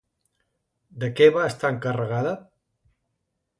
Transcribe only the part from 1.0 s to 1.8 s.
De què va estar